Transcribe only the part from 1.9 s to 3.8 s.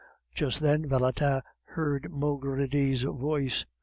Maugredie's voice.